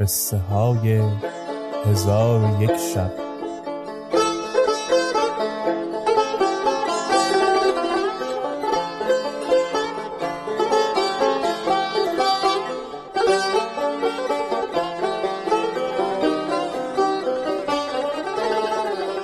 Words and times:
قصه 0.00 0.38
های 0.38 1.02
هزار 1.84 2.40
و 2.40 2.62
یک 2.62 2.76
شب. 2.76 3.12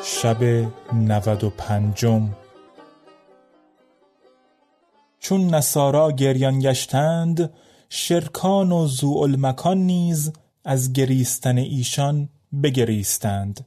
شب 0.02 0.44
نود 0.94 1.44
و 1.44 1.50
پنجم. 1.50 2.28
چون 5.20 5.54
نصارا 5.54 6.12
گریان 6.12 6.58
گشتند 6.58 7.52
شرکان 7.88 8.72
و 8.72 8.86
زوالمکان 8.86 9.78
نیز 9.78 10.32
از 10.64 10.92
گریستن 10.92 11.58
ایشان 11.58 12.28
بگریستند. 12.62 13.66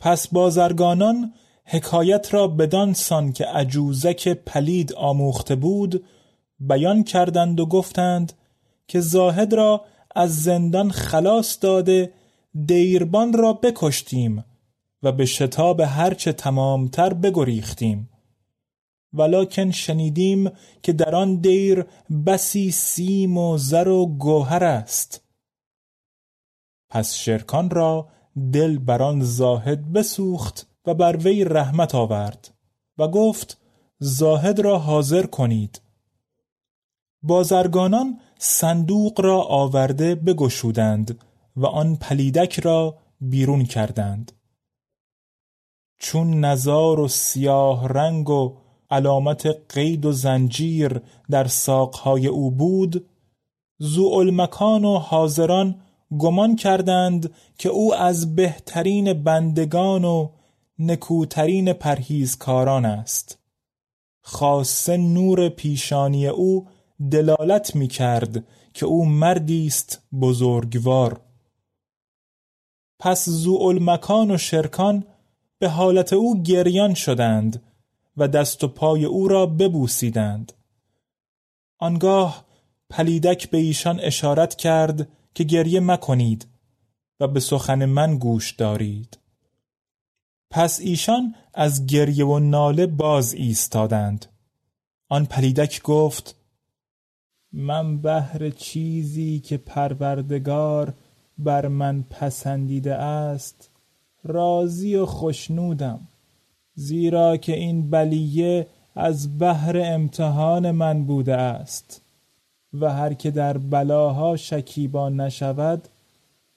پس 0.00 0.28
بازرگانان 0.28 1.32
حکایت 1.64 2.34
را 2.34 2.48
بدان 2.48 2.92
سان 2.92 3.32
که 3.32 3.46
عجوزک 3.46 4.28
پلید 4.28 4.92
آموخته 4.92 5.54
بود 5.54 6.04
بیان 6.60 7.04
کردند 7.04 7.60
و 7.60 7.66
گفتند 7.66 8.32
که 8.88 9.00
زاهد 9.00 9.52
را 9.54 9.84
از 10.14 10.42
زندان 10.42 10.90
خلاص 10.90 11.58
داده 11.60 12.12
دیربان 12.66 13.32
را 13.32 13.52
بکشتیم 13.52 14.44
و 15.02 15.12
به 15.12 15.26
شتاب 15.26 15.80
هرچه 15.80 16.32
تمامتر 16.32 17.14
بگریختیم. 17.14 18.08
ولکن 19.12 19.70
شنیدیم 19.70 20.50
که 20.82 20.92
در 20.92 21.14
آن 21.14 21.36
دیر 21.36 21.84
بسی 22.26 22.70
سیم 22.70 23.38
و 23.38 23.58
زر 23.58 23.88
و 23.88 24.06
گوهر 24.06 24.64
است. 24.64 25.21
پس 26.92 27.14
شرکان 27.14 27.70
را 27.70 28.08
دل 28.52 28.78
بر 28.78 29.02
آن 29.02 29.20
زاهد 29.22 29.92
بسوخت 29.92 30.66
و 30.86 30.94
بر 30.94 31.16
وی 31.16 31.44
رحمت 31.44 31.94
آورد 31.94 32.54
و 32.98 33.08
گفت 33.08 33.60
زاهد 33.98 34.60
را 34.60 34.78
حاضر 34.78 35.26
کنید. 35.26 35.80
بازرگانان 37.22 38.20
صندوق 38.38 39.20
را 39.20 39.42
آورده 39.42 40.14
بگشودند 40.14 41.18
و 41.56 41.66
آن 41.66 41.96
پلیدک 41.96 42.60
را 42.60 42.98
بیرون 43.20 43.64
کردند. 43.64 44.32
چون 45.98 46.40
نزار 46.44 47.00
و 47.00 47.08
سیاه 47.08 47.88
رنگ 47.88 48.30
و 48.30 48.56
علامت 48.90 49.46
قید 49.74 50.06
و 50.06 50.12
زنجیر 50.12 51.00
در 51.30 51.46
ساقهای 51.46 52.26
او 52.26 52.50
بود 52.50 53.08
زوالمکان 53.78 54.84
و 54.84 54.98
حاضران 54.98 55.80
گمان 56.18 56.56
کردند 56.56 57.34
که 57.58 57.68
او 57.68 57.94
از 57.94 58.36
بهترین 58.36 59.22
بندگان 59.22 60.04
و 60.04 60.28
نکوترین 60.78 61.72
پرهیزکاران 61.72 62.84
است. 62.84 63.38
خاصه 64.20 64.96
نور 64.96 65.48
پیشانی 65.48 66.26
او 66.26 66.68
دلالت 67.10 67.76
می 67.76 67.88
کرد 67.88 68.44
که 68.74 68.86
او 68.86 69.06
مردی 69.06 69.66
است 69.66 70.02
بزرگوار. 70.20 71.20
پس 72.98 73.28
زوالمکان 73.28 74.30
و 74.30 74.38
شرکان 74.38 75.04
به 75.58 75.68
حالت 75.68 76.12
او 76.12 76.42
گریان 76.42 76.94
شدند 76.94 77.62
و 78.16 78.28
دست 78.28 78.64
و 78.64 78.68
پای 78.68 79.04
او 79.04 79.28
را 79.28 79.46
ببوسیدند. 79.46 80.52
آنگاه 81.78 82.44
پلیدک 82.90 83.50
به 83.50 83.58
ایشان 83.58 84.00
اشارت 84.00 84.54
کرد 84.54 85.08
که 85.34 85.44
گریه 85.44 85.80
مکنید 85.80 86.46
و 87.20 87.28
به 87.28 87.40
سخن 87.40 87.84
من 87.84 88.18
گوش 88.18 88.50
دارید. 88.50 89.18
پس 90.50 90.80
ایشان 90.80 91.34
از 91.54 91.86
گریه 91.86 92.24
و 92.24 92.38
ناله 92.38 92.86
باز 92.86 93.34
ایستادند. 93.34 94.26
آن 95.08 95.26
پلیدک 95.26 95.82
گفت 95.82 96.36
من 97.52 97.98
بهر 98.02 98.50
چیزی 98.50 99.40
که 99.40 99.56
پروردگار 99.56 100.94
بر 101.38 101.68
من 101.68 102.02
پسندیده 102.02 102.94
است 102.94 103.70
راضی 104.24 104.94
و 104.94 105.06
خشنودم 105.06 106.08
زیرا 106.74 107.36
که 107.36 107.56
این 107.56 107.90
بلیه 107.90 108.66
از 108.94 109.38
بهر 109.38 109.80
امتحان 109.84 110.70
من 110.70 111.04
بوده 111.04 111.36
است. 111.36 112.02
و 112.80 112.92
هر 112.92 113.14
که 113.14 113.30
در 113.30 113.58
بلاها 113.58 114.36
شکیبا 114.36 115.08
نشود 115.08 115.88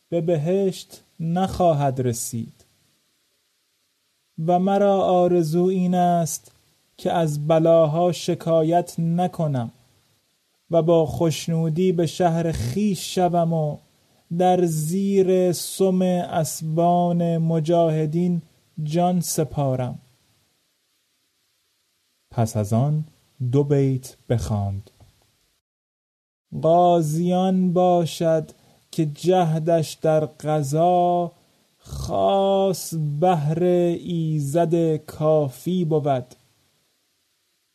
به 0.09 0.21
بهشت 0.21 1.03
نخواهد 1.19 2.01
رسید. 2.01 2.65
و 4.47 4.59
مرا 4.59 5.01
آرزو 5.01 5.63
این 5.63 5.95
است 5.95 6.51
که 6.97 7.11
از 7.11 7.47
بلاها 7.47 8.11
شکایت 8.11 8.99
نکنم 8.99 9.71
و 10.71 10.81
با 10.81 11.05
خشنودی 11.05 11.91
به 11.91 12.05
شهر 12.05 12.51
خیش 12.51 13.15
شوم 13.15 13.53
و 13.53 13.77
در 14.37 14.65
زیر 14.65 15.51
سم 15.51 16.01
اسبان 16.01 17.37
مجاهدین 17.37 18.41
جان 18.83 19.21
سپارم. 19.21 19.99
پس 22.31 22.57
از 22.57 22.73
آن 22.73 23.03
دو 23.51 23.63
بیت 23.63 24.17
بخواند. 24.29 24.91
قاضیان 26.61 27.73
باشد 27.73 28.51
که 28.91 29.05
جهدش 29.05 29.93
در 29.93 30.25
قضا 30.25 31.31
خاص 31.77 32.93
بهر 33.19 33.63
ایزد 33.63 34.95
کافی 34.95 35.85
بود. 35.85 36.35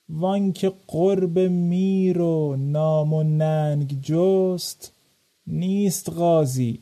وانکه 0.08 0.72
قرب 0.86 1.38
میر 1.38 2.20
و 2.20 2.56
نام 2.56 3.14
و 3.14 3.22
ننگ 3.22 4.00
جست 4.02 4.92
نیست 5.46 6.10
قاضی 6.10 6.80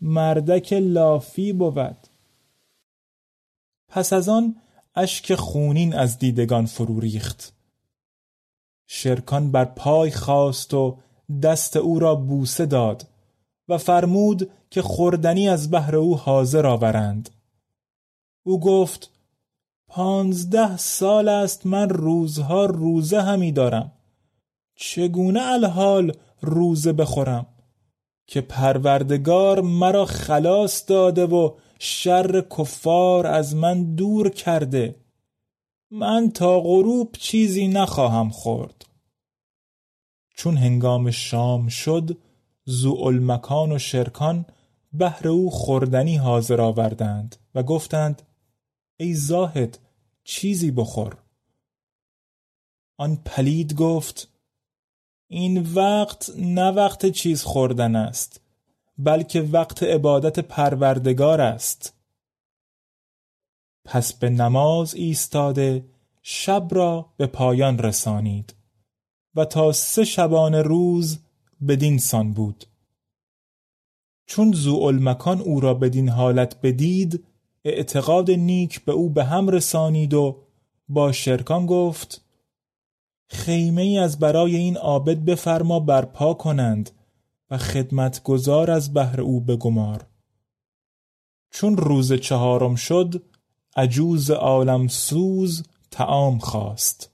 مردک 0.00 0.72
لافی 0.72 1.52
بود. 1.52 1.96
پس 3.88 4.12
از 4.12 4.28
آن 4.28 4.56
اشک 4.96 5.34
خونین 5.34 5.94
از 5.94 6.18
دیدگان 6.18 6.66
فرو 6.66 7.00
ریخت. 7.00 7.52
شرکان 8.86 9.50
بر 9.50 9.64
پای 9.64 10.10
خواست 10.10 10.74
و 10.74 10.96
دست 11.42 11.76
او 11.76 11.98
را 11.98 12.14
بوسه 12.14 12.66
داد 12.66 13.06
و 13.68 13.78
فرمود 13.78 14.50
که 14.70 14.82
خوردنی 14.82 15.48
از 15.48 15.70
بهر 15.70 15.96
او 15.96 16.16
حاضر 16.16 16.66
آورند. 16.66 17.30
او 18.46 18.60
گفت 18.60 19.10
پانزده 19.88 20.76
سال 20.76 21.28
است 21.28 21.66
من 21.66 21.88
روزها 21.88 22.64
روزه 22.64 23.22
همی 23.22 23.52
دارم. 23.52 23.92
چگونه 24.76 25.40
الحال 25.42 26.12
روزه 26.40 26.92
بخورم؟ 26.92 27.46
که 28.26 28.40
پروردگار 28.40 29.60
مرا 29.60 30.04
خلاص 30.04 30.84
داده 30.88 31.26
و 31.26 31.50
شر 31.78 32.40
کفار 32.40 33.26
از 33.26 33.56
من 33.56 33.94
دور 33.94 34.28
کرده. 34.28 34.96
من 35.90 36.30
تا 36.30 36.60
غروب 36.60 37.12
چیزی 37.18 37.68
نخواهم 37.68 38.30
خورد. 38.30 38.84
چون 40.34 40.56
هنگام 40.56 41.10
شام 41.10 41.68
شد 41.68 42.18
زوالمکان 42.64 43.72
و 43.72 43.78
شرکان 43.78 44.46
بهر 44.92 45.28
او 45.28 45.50
خوردنی 45.50 46.16
حاضر 46.16 46.60
آوردند 46.60 47.36
و 47.54 47.62
گفتند 47.62 48.22
ای 48.96 49.14
زاهد 49.14 49.78
چیزی 50.24 50.70
بخور. 50.70 51.16
آن 52.96 53.16
پلید 53.16 53.74
گفت 53.74 54.28
این 55.28 55.72
وقت 55.74 56.30
نه 56.38 56.70
وقت 56.70 57.06
چیز 57.06 57.42
خوردن 57.42 57.96
است 57.96 58.40
بلکه 58.98 59.40
وقت 59.40 59.82
عبادت 59.82 60.38
پروردگار 60.38 61.40
است. 61.40 61.94
پس 63.84 64.12
به 64.12 64.30
نماز 64.30 64.94
ایستاده 64.94 65.84
شب 66.22 66.68
را 66.70 67.12
به 67.16 67.26
پایان 67.26 67.78
رسانید. 67.78 68.54
و 69.36 69.44
تا 69.44 69.72
سه 69.72 70.04
شبانه 70.04 70.62
روز 70.62 71.18
بدین 71.68 71.98
سان 71.98 72.32
بود. 72.32 72.64
چون 74.26 74.52
زوالمکان 74.52 75.40
او 75.40 75.60
را 75.60 75.74
بدین 75.74 76.08
حالت 76.08 76.60
بدید 76.62 77.24
اعتقاد 77.64 78.30
نیک 78.30 78.84
به 78.84 78.92
او 78.92 79.10
به 79.10 79.24
هم 79.24 79.48
رسانید 79.48 80.14
و 80.14 80.36
با 80.88 81.12
شرکان 81.12 81.66
گفت 81.66 82.24
خیمه 83.28 83.82
ای 83.82 83.98
از 83.98 84.18
برای 84.18 84.56
این 84.56 84.76
عابد 84.76 85.18
بفرما 85.18 85.80
برپا 85.80 86.34
کنند 86.34 86.90
و 87.50 87.58
خدمتگزار 87.58 88.70
از 88.70 88.92
بهر 88.92 89.20
او 89.20 89.40
بگمار. 89.40 90.06
چون 91.50 91.76
روز 91.76 92.12
چهارم 92.12 92.74
شد 92.74 93.22
عجوز 93.76 94.30
عالم 94.30 94.88
سوز 94.88 95.62
تعام 95.90 96.38
خواست. 96.38 97.13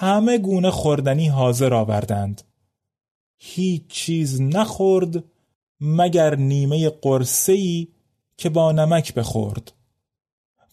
همه 0.00 0.38
گونه 0.38 0.70
خوردنی 0.70 1.28
حاضر 1.28 1.74
آوردند. 1.74 2.42
هیچ 3.38 3.86
چیز 3.86 4.40
نخورد 4.40 5.24
مگر 5.80 6.34
نیمه 6.34 6.90
قرصه‌ای 6.90 7.88
که 8.36 8.48
با 8.48 8.72
نمک 8.72 9.14
بخورد 9.14 9.72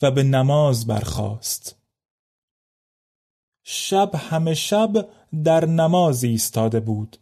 و 0.01 0.11
به 0.11 0.23
نماز 0.23 0.87
برخاست. 0.87 1.75
شب 3.63 4.11
همه 4.15 4.53
شب 4.53 5.09
در 5.43 5.65
نماز 5.65 6.23
ایستاده 6.23 6.79
بود. 6.79 7.17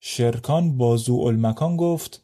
شرکان 0.00 0.76
بازو 0.76 1.14
المکان 1.14 1.76
گفت 1.76 2.22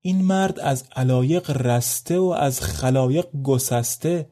این 0.00 0.22
مرد 0.22 0.58
از 0.58 0.84
علایق 0.96 1.50
رسته 1.50 2.18
و 2.18 2.24
از 2.24 2.60
خلایق 2.60 3.26
گسسته 3.42 4.30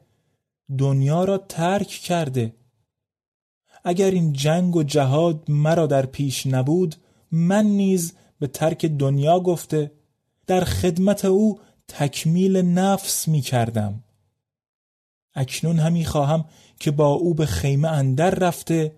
دنیا 0.77 1.23
را 1.23 1.37
ترک 1.37 1.87
کرده. 1.87 2.62
اگر 3.83 4.11
این 4.11 4.33
جنگ 4.33 4.75
و 4.75 4.83
جهاد 4.83 5.51
مرا 5.51 5.87
در 5.87 6.05
پیش 6.05 6.47
نبود 6.47 6.95
من 7.31 7.65
نیز 7.65 8.13
به 8.39 8.47
ترک 8.47 8.85
دنیا 8.85 9.39
گفته 9.39 9.91
در 10.47 10.63
خدمت 10.63 11.25
او 11.25 11.59
تکمیل 11.87 12.57
نفس 12.57 13.27
می 13.27 13.41
کردم. 13.41 14.03
اکنون 15.35 15.79
همی 15.79 16.05
خواهم 16.05 16.45
که 16.79 16.91
با 16.91 17.07
او 17.07 17.33
به 17.33 17.45
خیمه 17.45 17.87
اندر 17.87 18.29
رفته 18.29 18.95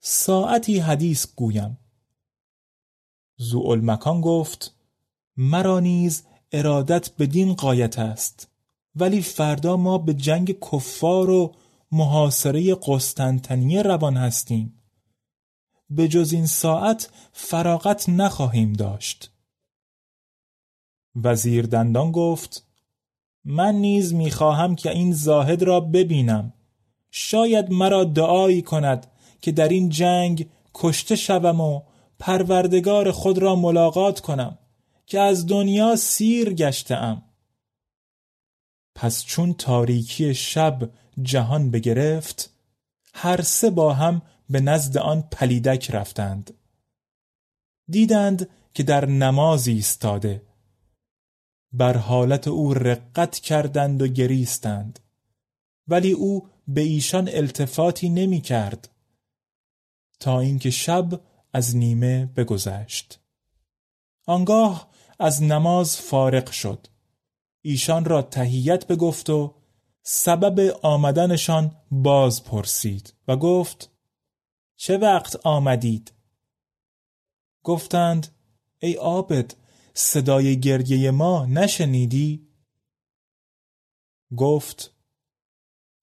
ساعتی 0.00 0.78
حدیث 0.78 1.26
گویم. 1.36 1.78
زوالمکان 3.36 4.20
گفت 4.20 4.74
مرا 5.36 5.80
نیز 5.80 6.22
ارادت 6.52 7.10
بدین 7.18 7.54
قایت 7.54 7.98
است 7.98 8.48
ولی 8.96 9.22
فردا 9.22 9.76
ما 9.76 9.98
به 9.98 10.14
جنگ 10.14 10.56
کفار 10.72 11.30
و 11.30 11.54
محاصره 11.92 12.74
قسطنطنیه 12.74 13.82
روان 13.82 14.16
هستیم. 14.16 14.82
به 15.90 16.08
جز 16.08 16.32
این 16.32 16.46
ساعت 16.46 17.10
فراغت 17.32 18.08
نخواهیم 18.08 18.72
داشت. 18.72 19.30
وزیر 21.16 21.66
دندان 21.66 22.12
گفت 22.12 22.66
من 23.44 23.74
نیز 23.74 24.14
می‌خواهم 24.14 24.76
که 24.76 24.90
این 24.90 25.12
زاهد 25.12 25.62
را 25.62 25.80
ببینم. 25.80 26.52
شاید 27.10 27.72
مرا 27.72 28.04
دعایی 28.04 28.62
کند 28.62 29.06
که 29.40 29.52
در 29.52 29.68
این 29.68 29.88
جنگ 29.88 30.48
کشته 30.74 31.16
شوم 31.16 31.60
و 31.60 31.82
پروردگار 32.18 33.10
خود 33.10 33.38
را 33.38 33.56
ملاقات 33.56 34.20
کنم 34.20 34.58
که 35.06 35.20
از 35.20 35.46
دنیا 35.46 35.96
سیر 35.96 36.54
گشتم 36.54 37.22
پس 38.94 39.24
چون 39.24 39.54
تاریکی 39.54 40.34
شب 40.34 40.90
جهان 41.22 41.70
بگرفت 41.70 42.50
هر 43.14 43.42
سه 43.42 43.70
با 43.70 43.94
هم 43.94 44.22
به 44.50 44.60
نزد 44.60 44.96
آن 44.96 45.22
پلیدک 45.22 45.90
رفتند. 45.90 46.54
دیدند 47.88 48.48
که 48.74 48.82
در 48.82 49.06
نماز 49.06 49.68
ایستاده. 49.68 50.42
بر 51.72 51.96
حالت 51.96 52.48
او 52.48 52.74
رقت 52.74 53.38
کردند 53.38 54.02
و 54.02 54.06
گریستند. 54.06 54.98
ولی 55.88 56.12
او 56.12 56.48
به 56.68 56.80
ایشان 56.80 57.28
التفاتی 57.28 58.08
نمی 58.08 58.40
کرد. 58.40 58.88
تا 60.20 60.40
اینکه 60.40 60.70
شب 60.70 61.20
از 61.52 61.76
نیمه 61.76 62.26
بگذشت. 62.26 63.20
آنگاه 64.26 64.90
از 65.18 65.42
نماز 65.42 65.96
فارق 65.96 66.50
شد. 66.50 66.86
ایشان 67.62 68.04
را 68.04 68.22
تهیت 68.22 68.86
بگفت 68.86 69.30
و 69.30 69.54
سبب 70.02 70.76
آمدنشان 70.82 71.76
باز 71.90 72.44
پرسید 72.44 73.14
و 73.28 73.36
گفت 73.36 73.90
چه 74.76 74.98
وقت 74.98 75.46
آمدید؟ 75.46 76.12
گفتند 77.62 78.28
ای 78.78 78.94
عابد 78.94 79.54
صدای 79.94 80.60
گریه 80.60 81.10
ما 81.10 81.46
نشنیدی؟ 81.46 82.48
گفت 84.36 84.94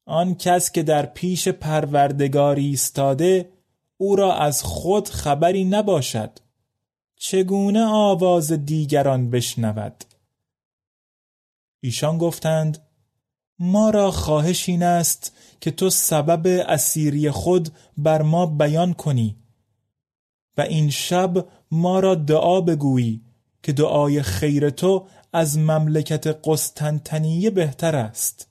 آن 0.05 0.35
کس 0.35 0.71
که 0.71 0.83
در 0.83 1.05
پیش 1.05 1.47
پروردگاری 1.47 2.65
ایستاده 2.65 3.53
او 3.97 4.15
را 4.15 4.35
از 4.35 4.63
خود 4.63 5.09
خبری 5.09 5.63
نباشد 5.63 6.39
چگونه 7.15 7.85
آواز 7.85 8.51
دیگران 8.51 9.29
بشنود 9.29 10.03
ایشان 11.79 12.17
گفتند 12.17 12.86
ما 13.59 13.89
را 13.89 14.11
خواهش 14.11 14.69
این 14.69 14.83
است 14.83 15.33
که 15.61 15.71
تو 15.71 15.89
سبب 15.89 16.65
اسیری 16.67 17.31
خود 17.31 17.69
بر 17.97 18.21
ما 18.21 18.45
بیان 18.45 18.93
کنی 18.93 19.35
و 20.57 20.61
این 20.61 20.89
شب 20.89 21.47
ما 21.71 21.99
را 21.99 22.15
دعا 22.15 22.61
بگویی 22.61 23.21
که 23.63 23.73
دعای 23.73 24.21
خیر 24.21 24.69
تو 24.69 25.07
از 25.33 25.57
مملکت 25.57 26.39
قسطنطنیه 26.43 27.49
بهتر 27.49 27.95
است. 27.95 28.49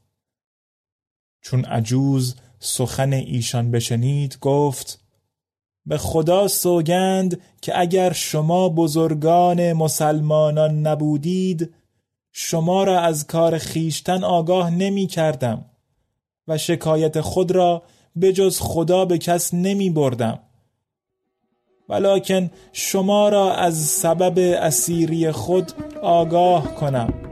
چون 1.42 1.64
عجوز 1.64 2.36
سخن 2.58 3.12
ایشان 3.12 3.70
بشنید 3.70 4.38
گفت 4.40 5.04
به 5.86 5.98
خدا 5.98 6.48
سوگند 6.48 7.40
که 7.62 7.80
اگر 7.80 8.12
شما 8.12 8.68
بزرگان 8.68 9.72
مسلمانان 9.72 10.86
نبودید 10.86 11.75
شما 12.38 12.84
را 12.84 13.00
از 13.00 13.26
کار 13.26 13.58
خیشتن 13.58 14.24
آگاه 14.24 14.70
نمی 14.70 15.06
کردم 15.06 15.64
و 16.48 16.58
شکایت 16.58 17.20
خود 17.20 17.50
را 17.50 17.82
به 18.16 18.32
جز 18.32 18.60
خدا 18.60 19.04
به 19.04 19.18
کس 19.18 19.54
نمی 19.54 19.90
بردم. 19.90 20.38
ولکن 21.88 22.50
شما 22.72 23.28
را 23.28 23.54
از 23.54 23.76
سبب 23.76 24.58
اسیری 24.62 25.32
خود 25.32 25.72
آگاه 26.02 26.74
کنم. 26.74 27.25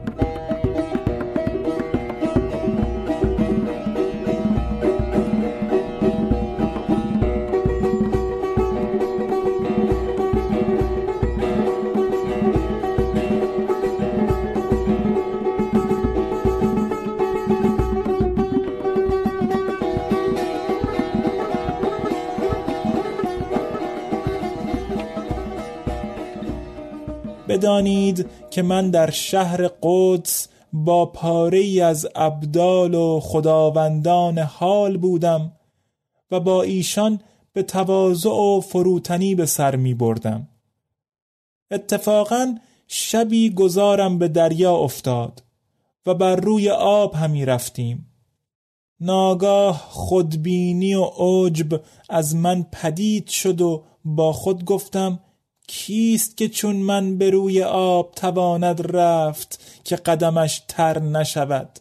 بدانید 27.75 28.29
که 28.51 28.61
من 28.61 28.89
در 28.89 29.11
شهر 29.11 29.69
قدس 29.83 30.47
با 30.73 31.05
پاره 31.05 31.83
از 31.83 32.07
ابدال 32.15 32.93
و 32.93 33.19
خداوندان 33.19 34.39
حال 34.39 34.97
بودم 34.97 35.51
و 36.31 36.39
با 36.39 36.61
ایشان 36.61 37.19
به 37.53 37.63
تواضع 37.63 38.29
و 38.29 38.61
فروتنی 38.61 39.35
به 39.35 39.45
سر 39.45 39.75
می 39.75 39.93
بردم. 39.93 40.47
اتفاقا 41.71 42.55
شبی 42.87 43.49
گذارم 43.49 44.19
به 44.19 44.27
دریا 44.27 44.75
افتاد 44.75 45.43
و 46.05 46.13
بر 46.13 46.35
روی 46.35 46.69
آب 46.69 47.15
همی 47.15 47.45
رفتیم. 47.45 48.11
ناگاه 48.99 49.87
خودبینی 49.89 50.95
و 50.95 51.03
عجب 51.03 51.81
از 52.09 52.35
من 52.35 52.65
پدید 52.71 53.27
شد 53.27 53.61
و 53.61 53.83
با 54.05 54.33
خود 54.33 54.65
گفتم 54.65 55.19
کیست 55.67 56.37
که 56.37 56.49
چون 56.49 56.75
من 56.75 57.17
به 57.17 57.29
روی 57.29 57.63
آب 57.63 58.11
تواند 58.11 58.95
رفت 58.97 59.81
که 59.83 59.95
قدمش 59.95 60.61
تر 60.67 60.99
نشود؟ 60.99 61.79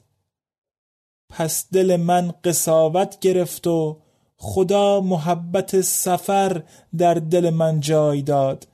پس 1.31 1.67
دل 1.73 1.97
من 1.97 2.35
قصاوت 2.45 3.19
گرفت 3.21 3.67
و 3.67 4.01
خدا 4.37 5.01
محبت 5.01 5.81
سفر 5.81 6.63
در 6.99 7.15
دل 7.15 7.51
من 7.51 7.81
جای 7.81 8.23
داد 8.23 8.69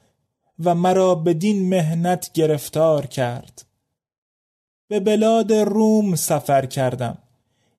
و 0.64 0.74
مرا 0.74 1.14
بدین 1.14 1.68
مهنت 1.68 2.30
گرفتار 2.34 3.06
کرد. 3.06 3.64
به 4.88 5.00
بلاد 5.00 5.52
روم 5.52 6.14
سفر 6.14 6.66
کردم. 6.66 7.18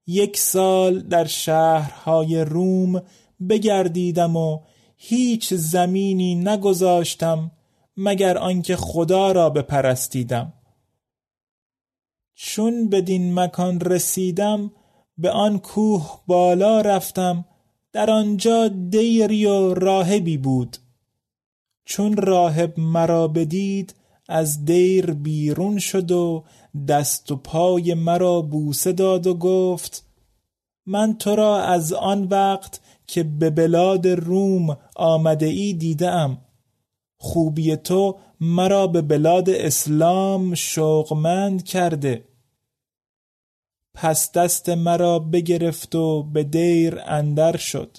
یک 0.07 0.37
سال 0.37 0.99
در 0.99 1.25
شهرهای 1.25 2.41
روم 2.41 3.01
بگردیدم 3.49 4.35
و 4.35 4.59
هیچ 5.03 5.53
زمینی 5.53 6.35
نگذاشتم 6.35 7.51
مگر 7.97 8.37
آنکه 8.37 8.75
خدا 8.75 9.31
را 9.31 9.49
بپرستیدم. 9.49 10.53
چون 12.35 12.89
بدین 12.89 13.33
مکان 13.33 13.79
رسیدم 13.79 14.71
به 15.17 15.31
آن 15.31 15.59
کوه 15.59 16.21
بالا 16.27 16.81
رفتم 16.81 17.45
در 17.93 18.09
آنجا 18.09 18.67
دیری 18.67 19.45
و 19.45 19.73
راهبی 19.73 20.37
بود. 20.37 20.77
چون 21.85 22.17
راهب 22.17 22.79
مرا 22.79 23.27
بدید 23.27 23.95
از 24.29 24.65
دیر 24.65 25.11
بیرون 25.11 25.79
شد 25.79 26.11
و 26.11 26.43
دست 26.87 27.31
و 27.31 27.35
پای 27.35 27.93
مرا 27.93 28.41
بوسه 28.41 28.91
داد 28.91 29.27
و 29.27 29.33
گفت 29.33 30.05
من 30.85 31.17
تو 31.17 31.35
را 31.35 31.61
از 31.61 31.93
آن 31.93 32.23
وقت 32.23 32.81
که 33.11 33.23
به 33.23 33.49
بلاد 33.49 34.07
روم 34.07 34.77
آمده 34.95 35.45
ای 35.45 35.73
دیدم 35.73 36.37
خوبی 37.17 37.75
تو 37.75 38.17
مرا 38.41 38.87
به 38.87 39.01
بلاد 39.01 39.49
اسلام 39.49 40.55
شوقمند 40.55 41.63
کرده. 41.63 42.25
پس 43.93 44.31
دست 44.31 44.69
مرا 44.69 45.19
بگرفت 45.19 45.95
و 45.95 46.23
به 46.23 46.43
دیر 46.43 46.99
اندر 47.05 47.57
شد. 47.57 47.97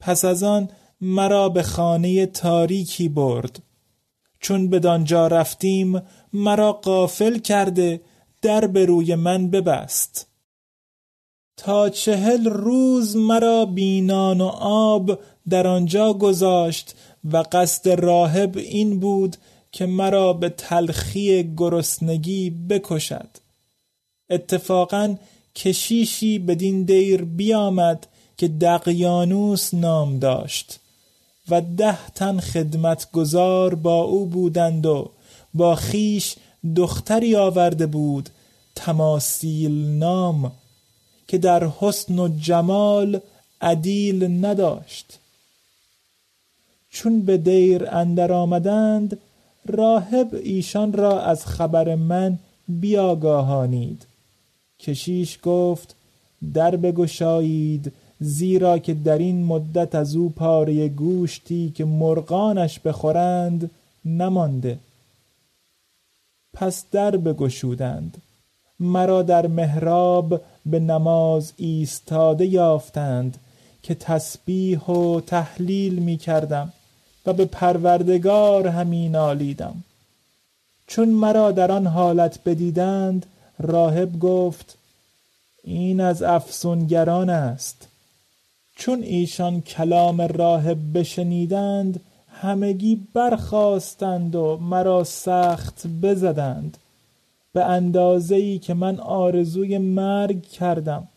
پس 0.00 0.24
از 0.24 0.42
آن 0.42 0.70
مرا 1.00 1.48
به 1.48 1.62
خانه 1.62 2.26
تاریکی 2.26 3.08
برد. 3.08 3.62
چون 4.40 4.70
بدانجا 4.70 5.26
رفتیم 5.26 6.02
مرا 6.32 6.72
قافل 6.72 7.38
کرده 7.38 8.00
در 8.42 8.66
به 8.66 8.84
روی 8.84 9.14
من 9.14 9.50
ببست. 9.50 10.35
تا 11.56 11.88
چهل 11.88 12.44
روز 12.44 13.16
مرا 13.16 13.64
بینان 13.66 14.40
و 14.40 14.46
آب 14.60 15.18
در 15.48 15.66
آنجا 15.66 16.12
گذاشت 16.12 16.94
و 17.32 17.44
قصد 17.52 17.88
راهب 17.88 18.56
این 18.56 19.00
بود 19.00 19.36
که 19.72 19.86
مرا 19.86 20.32
به 20.32 20.48
تلخی 20.48 21.54
گرسنگی 21.56 22.50
بکشد. 22.50 23.28
اتفاقا 24.30 25.16
کشیشی 25.54 26.38
بدین 26.38 26.82
دیر 26.82 27.24
بیامد 27.24 28.06
که 28.36 28.48
دقیانوس 28.48 29.74
نام 29.74 30.18
داشت 30.18 30.80
و 31.48 31.60
ده 31.60 32.06
تن 32.06 32.40
خدمتگزار 32.40 33.74
با 33.74 34.02
او 34.02 34.26
بودند 34.26 34.86
و 34.86 35.10
با 35.54 35.74
خیش 35.74 36.34
دختری 36.76 37.36
آورده 37.36 37.86
بود 37.86 38.28
تماسیل 38.74 39.98
نام 39.98 40.52
که 41.28 41.38
در 41.38 41.66
حسن 41.66 42.18
و 42.18 42.28
جمال 42.40 43.20
عدیل 43.60 44.44
نداشت. 44.44 45.18
چون 46.90 47.20
به 47.20 47.36
دیر 47.36 47.90
اندر 47.90 48.32
آمدند 48.32 49.18
راهب 49.66 50.34
ایشان 50.34 50.92
را 50.92 51.20
از 51.20 51.46
خبر 51.46 51.94
من 51.94 52.38
بیاگاهانید. 52.68 54.06
کشیش 54.80 55.38
گفت 55.42 55.94
در 56.54 56.76
بگشایید 56.76 57.92
زیرا 58.20 58.78
که 58.78 58.94
در 58.94 59.18
این 59.18 59.44
مدت 59.44 59.94
از 59.94 60.16
او 60.16 60.30
پاره 60.30 60.88
گوشتی 60.88 61.72
که 61.76 61.84
مرغانش 61.84 62.80
بخورند 62.80 63.70
نمانده. 64.04 64.78
پس 66.54 66.84
در 66.92 67.16
بگشودند. 67.16 68.16
مرا 68.80 69.22
در 69.22 69.46
محراب 69.46 70.40
به 70.66 70.80
نماز 70.80 71.52
ایستاده 71.56 72.46
یافتند 72.46 73.38
که 73.82 73.94
تسبیح 73.94 74.80
و 74.80 75.20
تحلیل 75.20 75.94
می 75.94 76.16
کردم 76.16 76.72
و 77.26 77.32
به 77.32 77.44
پروردگار 77.44 78.68
همین 78.68 79.12
نالیدم 79.12 79.84
چون 80.86 81.08
مرا 81.08 81.52
در 81.52 81.72
آن 81.72 81.86
حالت 81.86 82.44
بدیدند 82.44 83.26
راهب 83.58 84.18
گفت 84.18 84.78
این 85.64 86.00
از 86.00 86.22
افسونگران 86.22 87.30
است. 87.30 87.88
چون 88.76 89.02
ایشان 89.02 89.60
کلام 89.60 90.20
راهب 90.20 90.98
بشنیدند 90.98 92.00
همگی 92.30 93.06
برخواستند 93.14 94.34
و 94.34 94.56
مرا 94.56 95.04
سخت 95.04 95.86
بزدند. 96.02 96.78
به 97.56 97.64
اندازه 97.64 98.36
ای 98.36 98.58
که 98.58 98.74
من 98.74 99.00
آرزوی 99.00 99.78
مرگ 99.78 100.42
کردم 100.42 101.08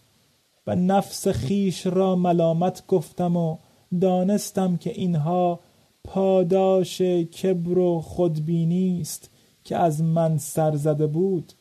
و 0.68 0.76
نفس 0.76 1.28
خیش 1.28 1.86
را 1.86 2.16
ملامت 2.16 2.88
گفتم 2.88 3.36
و 3.36 3.58
دانستم 4.02 4.78
که 4.78 4.90
اینها 4.90 5.60
پاداش 6.04 7.02
کبر 7.02 7.78
و 7.78 8.02
خودبینی 8.02 9.02
است 9.02 9.30
که 9.64 9.78
از 9.78 10.04
من 10.04 10.38
سر 10.38 10.76
زده 10.76 11.08
بود 11.08 11.54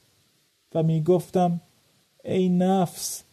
و 0.75 0.83
می 0.83 1.03
گفتم 1.03 1.61
ای 2.25 2.49
نفس 2.49 3.25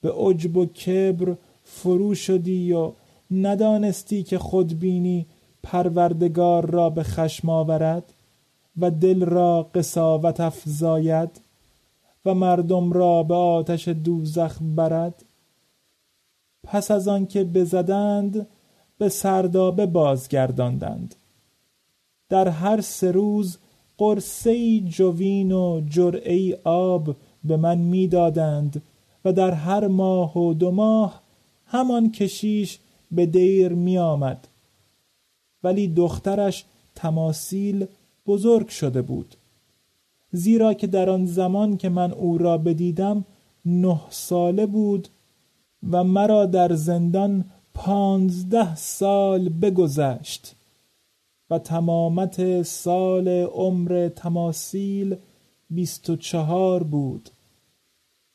به 0.00 0.12
عجب 0.12 0.56
و 0.56 0.66
کبر 0.66 1.36
فرو 1.62 2.14
شدی 2.14 2.72
و 2.72 2.92
ندانستی 3.30 4.22
که 4.22 4.38
خودبینی 4.38 5.26
پروردگار 5.62 6.70
را 6.70 6.90
به 6.90 7.02
خشم 7.02 7.48
آورد؟ 7.48 8.12
و 8.78 8.90
دل 8.90 9.24
را 9.24 9.62
قصاوت 9.74 10.40
افزاید 10.40 11.40
و 12.24 12.34
مردم 12.34 12.92
را 12.92 13.22
به 13.22 13.34
آتش 13.34 13.88
دوزخ 13.88 14.58
برد. 14.76 15.24
پس 16.64 16.90
از 16.90 17.08
آنکه 17.08 17.44
بزدند 17.44 18.46
به 18.98 19.08
سردابه 19.08 19.86
بازگرداندند. 19.86 21.14
در 22.28 22.48
هر 22.48 22.80
سه 22.80 23.10
روز 23.10 23.58
قرصه 23.98 24.80
جوین 24.80 25.52
و 25.52 25.80
جرعه 25.88 26.60
آب 26.64 27.16
به 27.44 27.56
من 27.56 27.78
می‌دادند 27.78 28.82
و 29.24 29.32
در 29.32 29.50
هر 29.50 29.86
ماه 29.86 30.38
و 30.38 30.54
دو 30.54 30.70
ماه 30.70 31.22
همان 31.66 32.12
کشیش 32.12 32.78
به 33.10 33.26
دیر 33.26 33.72
می 33.72 33.98
آمد 33.98 34.48
ولی 35.62 35.88
دخترش 35.88 36.64
تماسیل 36.94 37.86
بزرگ 38.26 38.68
شده 38.68 39.02
بود. 39.02 39.34
زیرا 40.32 40.74
که 40.74 40.86
در 40.86 41.10
آن 41.10 41.26
زمان 41.26 41.76
که 41.76 41.88
من 41.88 42.12
او 42.12 42.38
را 42.38 42.58
بدیدم 42.58 43.24
نه 43.64 44.00
ساله 44.10 44.66
بود 44.66 45.08
و 45.90 46.04
مرا 46.04 46.46
در 46.46 46.74
زندان 46.74 47.44
پانزده 47.74 48.76
سال 48.76 49.48
بگذشت 49.48 50.54
و 51.50 51.58
تمامت 51.58 52.62
سال 52.62 53.28
عمر 53.28 54.08
تماسیل 54.16 55.16
بیست 55.70 56.10
و 56.10 56.16
چهار 56.16 56.82
بود. 56.82 57.30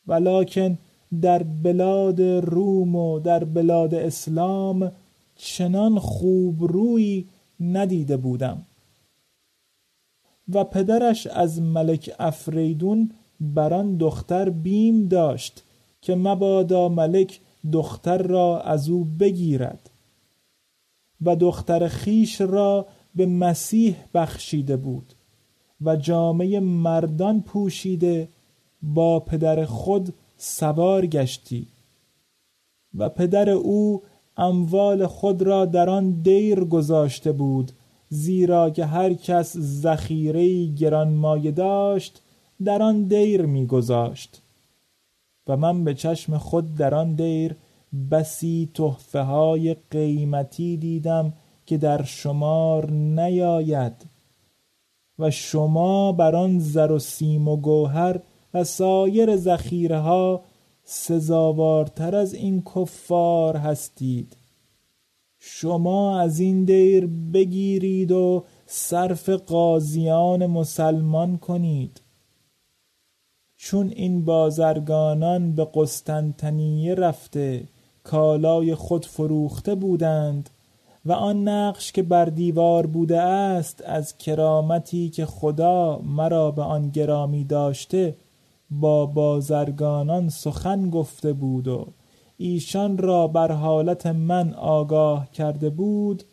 ولیکن 0.07 0.77
در 1.21 1.43
بلاد 1.43 2.21
روم 2.21 2.95
و 2.95 3.19
در 3.19 3.43
بلاد 3.43 3.93
اسلام 3.93 4.91
چنان 5.35 5.99
خوب 5.99 6.63
روی 6.63 7.25
ندیده 7.59 8.17
بودم. 8.17 8.65
و 10.53 10.63
پدرش 10.63 11.27
از 11.27 11.61
ملک 11.61 12.15
افریدون 12.19 13.11
بران 13.39 13.97
دختر 13.97 14.49
بیم 14.49 15.07
داشت 15.07 15.63
که 16.01 16.15
مبادا 16.15 16.89
ملک 16.89 17.39
دختر 17.73 18.17
را 18.17 18.61
از 18.61 18.89
او 18.89 19.05
بگیرد 19.19 19.89
و 21.21 21.35
دختر 21.35 21.87
خیش 21.87 22.41
را 22.41 22.85
به 23.15 23.25
مسیح 23.25 23.95
بخشیده 24.13 24.77
بود 24.77 25.13
و 25.81 25.95
جامعه 25.95 26.59
مردان 26.59 27.41
پوشیده 27.41 28.29
با 28.81 29.19
پدر 29.19 29.65
خود 29.65 30.13
سوار 30.37 31.05
گشتی 31.05 31.67
و 32.97 33.09
پدر 33.09 33.49
او 33.49 34.01
اموال 34.37 35.07
خود 35.07 35.41
را 35.41 35.65
در 35.65 35.89
آن 35.89 36.21
دیر 36.21 36.63
گذاشته 36.63 37.31
بود 37.31 37.71
زیرا 38.09 38.69
که 38.69 38.85
هر 38.85 39.13
کس 39.13 39.57
ذخیره 39.57 40.65
گرانمایه 40.65 41.51
داشت 41.51 42.21
در 42.63 42.81
آن 42.81 43.03
دیر 43.03 43.41
میگذاشت. 43.41 44.41
و 45.47 45.57
من 45.57 45.83
به 45.83 45.93
چشم 45.93 46.37
خود 46.37 46.75
در 46.75 46.95
آن 46.95 47.13
دیر 47.13 47.55
بسی 48.11 48.69
تحفه 48.73 49.21
های 49.21 49.75
قیمتی 49.91 50.77
دیدم 50.77 51.33
که 51.65 51.77
در 51.77 52.03
شمار 52.03 52.91
نیاید 52.91 54.05
و 55.19 55.31
شما 55.31 56.11
بر 56.11 56.35
آن 56.35 56.59
زر 56.59 56.91
و 56.91 56.99
سیم 56.99 57.47
و 57.47 57.57
گوهر 57.57 58.19
و 58.53 58.63
سایر 58.63 59.35
ذخیره 59.35 59.99
ها 59.99 60.41
سزاوارتر 60.83 62.15
از 62.15 62.33
این 62.33 62.63
کفار 62.75 63.57
هستید. 63.57 64.35
شما 65.39 66.19
از 66.19 66.39
این 66.39 66.63
دیر 66.63 67.07
بگیرید 67.33 68.11
و 68.11 68.43
صرف 68.65 69.29
قاضیان 69.29 70.45
مسلمان 70.45 71.37
کنید. 71.37 72.01
چون 73.57 73.89
این 73.95 74.25
بازرگانان 74.25 75.51
به 75.51 75.67
قسطنطنیه 75.73 76.95
رفته 76.95 77.63
کالای 78.03 78.75
خود 78.75 79.05
فروخته 79.05 79.75
بودند 79.75 80.49
و 81.05 81.11
آن 81.11 81.47
نقش 81.47 81.91
که 81.91 82.03
بر 82.03 82.25
دیوار 82.25 82.85
بوده 82.85 83.21
است 83.21 83.83
از 83.85 84.17
کرامتی 84.17 85.09
که 85.09 85.25
خدا 85.25 85.99
مرا 86.03 86.51
به 86.51 86.61
آن 86.61 86.89
گرامی 86.89 87.43
داشته 87.43 88.15
با 88.71 89.05
بازرگانان 89.05 90.29
سخن 90.29 90.89
گفته 90.89 91.33
بود 91.33 91.67
و 91.67 91.87
ایشان 92.41 92.97
را 92.97 93.27
بر 93.27 93.51
حالت 93.51 94.05
من 94.05 94.53
آگاه 94.53 95.31
کرده 95.31 95.69
بود 95.69 96.23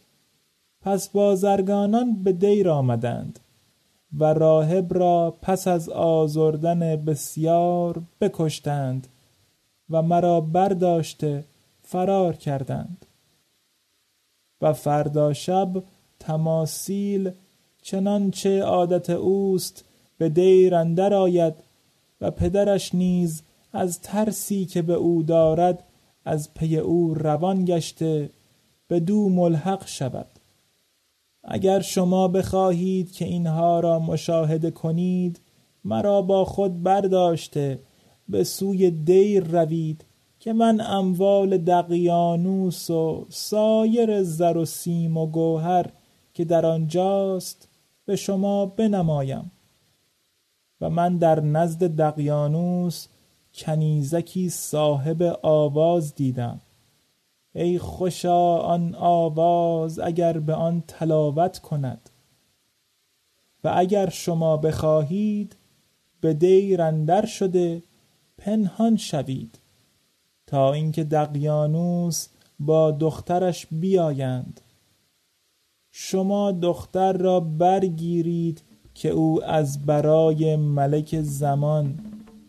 پس 0.80 1.08
بازرگانان 1.08 2.22
به 2.22 2.32
دیر 2.32 2.68
آمدند 2.68 3.40
و 4.18 4.24
راهب 4.24 4.94
را 4.98 5.34
پس 5.42 5.68
از 5.68 5.88
آزردن 5.88 6.96
بسیار 6.96 8.02
بکشتند 8.20 9.06
و 9.90 10.02
مرا 10.02 10.40
برداشته 10.40 11.44
فرار 11.82 12.36
کردند. 12.36 13.06
و 14.60 14.72
فردا 14.72 15.32
شب 15.32 15.82
تماسیل 16.20 17.30
چنانچه 17.82 18.62
عادت 18.62 19.10
اوست 19.10 19.84
به 20.18 20.28
دیر 20.28 20.74
اندر 20.74 21.14
آید 21.14 21.54
و 22.20 22.30
پدرش 22.30 22.94
نیز 22.94 23.42
از 23.72 24.00
ترسی 24.00 24.64
که 24.64 24.82
به 24.82 24.92
او 24.92 25.22
دارد 25.22 25.82
از 26.26 26.54
پی 26.54 26.76
او 26.76 27.14
روان 27.14 27.64
گشته 27.64 28.30
به 28.88 29.00
دو 29.00 29.28
ملحق 29.28 29.86
شود. 29.86 30.26
اگر 31.44 31.80
شما 31.80 32.28
بخواهید 32.28 33.12
که 33.12 33.24
اینها 33.24 33.80
را 33.80 33.98
مشاهده 33.98 34.70
کنید 34.70 35.40
مرا 35.84 36.22
با 36.22 36.44
خود 36.44 36.82
برداشته 36.82 37.78
به 38.28 38.44
سوی 38.44 38.90
دیر 38.90 39.44
روید 39.44 40.04
که 40.40 40.52
من 40.52 40.80
اموال 40.80 41.58
دقیانوس 41.58 42.90
و 42.90 43.26
سایر 43.28 44.22
زر 44.22 44.56
و 44.56 44.64
سیم 44.64 45.16
و 45.16 45.26
گوهر 45.26 45.86
که 46.34 46.44
در 46.44 46.66
آنجاست 46.66 47.68
به 48.06 48.16
شما 48.16 48.66
بنمایم. 48.66 49.50
و 50.80 50.90
من 50.90 51.16
در 51.16 51.40
نزد 51.40 51.84
دقیانوس 51.84 53.06
کنیزکی 53.56 54.50
صاحب 54.50 55.22
آواز 55.42 56.14
دیدم. 56.14 56.60
ای 57.54 57.78
خوشا 57.78 58.58
آن 58.58 58.94
آواز 58.94 59.98
اگر 59.98 60.38
به 60.38 60.54
آن 60.54 60.82
تلاوت 60.88 61.58
کند. 61.58 62.10
و 63.64 63.72
اگر 63.76 64.08
شما 64.08 64.56
بخواهید 64.56 65.56
به 66.20 66.34
دیر 66.34 66.82
اندر 66.82 67.26
شده 67.26 67.82
پنهان 68.38 68.96
شوید 68.96 69.58
تا 70.46 70.72
اینکه 70.72 71.04
دقیانوس 71.04 72.28
با 72.60 72.90
دخترش 72.90 73.66
بیایند. 73.70 74.60
شما 75.90 76.52
دختر 76.52 77.12
را 77.12 77.40
برگیرید 77.40 78.62
که 78.94 79.08
او 79.08 79.44
از 79.44 79.86
برای 79.86 80.56
ملک 80.56 81.20
زمان 81.20 82.05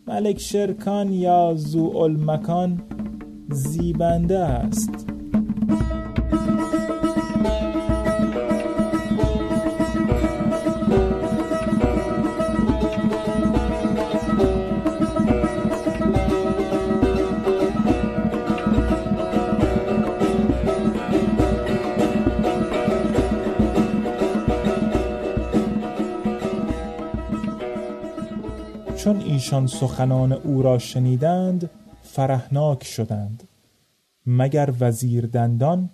ملک 0.08 0.38
شرکان 0.38 1.12
یا 1.12 1.54
زوالمکان 1.56 2.82
زیبنده 3.50 4.38
است. 4.38 5.17
ایشان 29.48 29.66
سخنان 29.66 30.32
او 30.32 30.62
را 30.62 30.78
شنیدند 30.78 31.70
فرحناک 32.02 32.84
شدند. 32.84 33.48
مگر 34.26 34.74
وزیر 34.80 35.26
دندان 35.26 35.90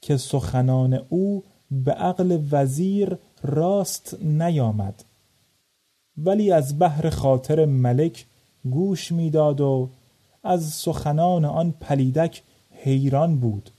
که 0.00 0.16
سخنان 0.16 0.94
او 1.08 1.44
به 1.70 1.92
عقل 1.92 2.38
وزیر 2.50 3.18
راست 3.42 4.16
نیامد. 4.22 5.04
ولی 6.16 6.52
از 6.52 6.78
بهر 6.78 7.10
خاطر 7.10 7.64
ملک 7.64 8.26
گوش 8.70 9.12
می‌داد 9.12 9.60
و 9.60 9.88
از 10.42 10.64
سخنان 10.64 11.44
آن 11.44 11.74
پلیدک 11.80 12.42
حیران 12.70 13.36
بود 13.38 13.70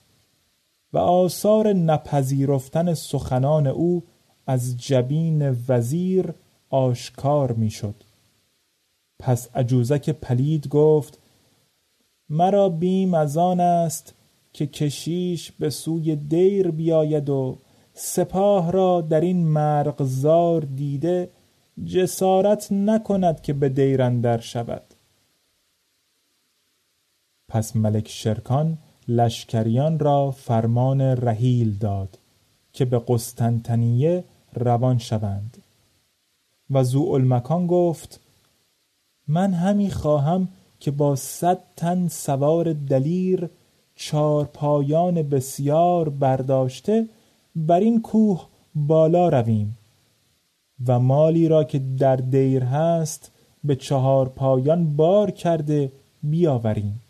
و 0.93 0.97
آثار 0.97 1.73
نپذیرفتن 1.73 2.93
سخنان 2.93 3.67
او 3.67 4.03
از 4.47 4.77
جبین 4.77 5.57
وزیر 5.67 6.33
آشکار 6.69 7.51
می‌شد. 7.51 7.95
پس 9.19 9.49
عجوزک 9.55 10.09
پلید 10.09 10.67
گفت 10.67 11.19
مرا 12.29 12.69
بیم 12.69 13.13
از 13.13 13.37
آن 13.37 13.59
است 13.59 14.13
که 14.53 14.67
کشیش 14.67 15.51
به 15.51 15.69
سوی 15.69 16.15
دیر 16.15 16.71
بیاید 16.71 17.29
و 17.29 17.57
سپاه 17.93 18.71
را 18.71 19.01
در 19.01 19.21
این 19.21 19.45
مرغزار 19.45 20.61
دیده 20.61 21.29
جسارت 21.85 22.71
نکند 22.71 23.41
که 23.41 23.53
به 23.53 23.69
دیر 23.69 24.01
اندر 24.01 24.39
شود. 24.39 24.83
پس 27.47 27.75
ملک 27.75 28.07
شرکان 28.07 28.77
لشکریان 29.07 29.99
را 29.99 30.31
فرمان 30.31 31.01
رحیل 31.01 31.77
داد 31.77 32.19
که 32.73 32.85
به 32.85 33.01
قسطنطنیه 33.07 34.23
روان 34.53 34.97
شوند. 34.97 35.57
و 36.69 36.83
زوالمکان 36.83 37.67
گفت 37.67 38.19
من 39.27 39.53
همی 39.53 39.91
خواهم 39.91 40.47
که 40.79 40.91
با 40.91 41.15
صد 41.15 41.59
تن 41.75 42.07
سوار 42.07 42.73
دلیر 42.73 43.49
چارپایان 43.95 45.21
بسیار 45.21 46.09
برداشته 46.09 47.07
بر 47.55 47.79
این 47.79 48.01
کوه 48.01 48.47
بالا 48.75 49.29
رویم 49.29 49.77
و 50.87 50.99
مالی 50.99 51.47
را 51.47 51.63
که 51.63 51.79
در 51.79 52.15
دیر 52.15 52.63
هست 52.63 53.31
به 53.63 53.75
چهار 53.75 54.29
پایان 54.29 54.95
بار 54.95 55.31
کرده 55.31 55.91
بیاوریم. 56.23 57.01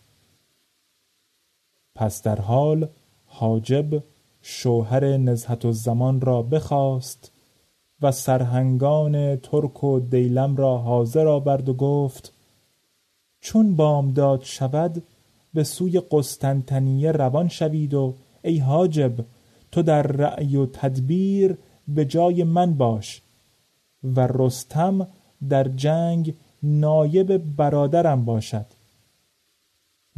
پس 1.95 2.21
در 2.21 2.41
حال 2.41 2.87
حاجب 3.25 4.03
شوهر 4.41 5.17
نزهت 5.17 5.65
الزمان 5.65 6.21
را 6.21 6.41
بخواست 6.41 7.32
و 8.03 8.11
سرهنگان 8.11 9.35
ترک 9.35 9.83
و 9.83 9.99
دیلم 9.99 10.55
را 10.55 10.77
حاضر 10.77 11.27
آورد 11.27 11.69
و 11.69 11.73
گفت 11.73 12.33
چون 13.41 13.75
بامداد 13.75 14.41
شود 14.43 15.03
به 15.53 15.63
سوی 15.63 16.01
قسطنطنیه 16.11 17.11
روان 17.11 17.47
شوید 17.47 17.93
و 17.93 18.13
ای 18.43 18.57
حاجب 18.57 19.13
تو 19.71 19.81
در 19.81 20.01
رأی 20.01 20.55
و 20.55 20.65
تدبیر 20.65 21.57
به 21.87 22.05
جای 22.05 22.43
من 22.43 22.73
باش 22.73 23.21
و 24.03 24.27
رستم 24.27 25.07
در 25.49 25.67
جنگ 25.67 26.33
نایب 26.63 27.37
برادرم 27.37 28.25
باشد 28.25 28.65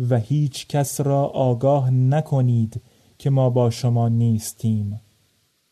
و 0.10 0.20
هیچ 0.20 0.68
کس 0.68 1.02
را 1.02 1.26
آگاه 1.26 1.90
نکنید 1.92 2.82
که 3.18 3.30
ما 3.30 3.50
با 3.50 3.70
شما 3.70 4.10
نیستیم 4.10 5.02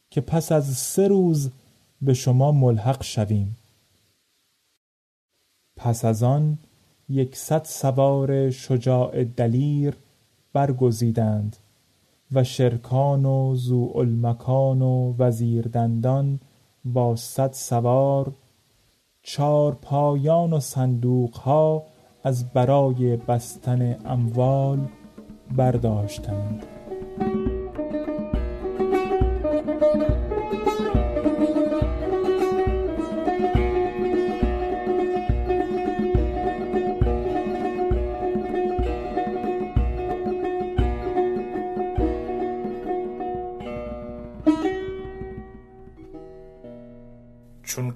که 0.10 0.22
پس 0.22 0.52
از 0.52 0.78
سه 0.78 1.08
روز 1.08 1.50
به 2.06 2.14
شما 2.14 2.52
ملحق 2.52 3.04
شویم. 3.04 3.58
پس 5.76 6.06
از 6.06 6.24
آن 6.24 6.58
یکصد 7.10 7.64
سوار 7.64 8.50
شجاع 8.50 9.24
دلیر 9.24 9.98
برگزیدند 10.54 11.58
و 12.32 12.44
شرکان 12.44 13.26
و 13.26 13.56
ذوالمکان 13.56 14.82
و 14.82 15.16
وزیردندان 15.20 16.40
با 16.86 17.16
صد 17.16 17.54
سوار 17.54 18.34
چارپایان 19.22 20.54
و 20.54 20.60
صندوقها 20.60 21.84
از 22.24 22.50
برای 22.50 23.18
بستن 23.18 24.06
اموال 24.06 24.80
برداشتند. 25.56 26.73